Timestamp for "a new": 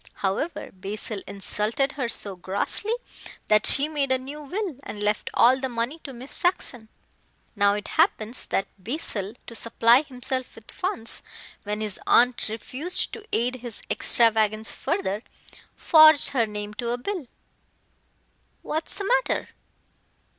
4.11-4.41